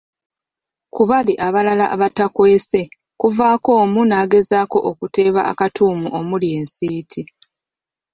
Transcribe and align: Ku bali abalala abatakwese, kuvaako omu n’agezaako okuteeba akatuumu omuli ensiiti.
Ku 0.93 1.01
bali 1.09 1.33
abalala 1.47 1.85
abatakwese, 1.95 2.81
kuvaako 3.21 3.69
omu 3.83 4.01
n’agezaako 4.09 4.77
okuteeba 4.89 5.41
akatuumu 5.51 6.07
omuli 6.19 6.47
ensiiti. 6.57 7.21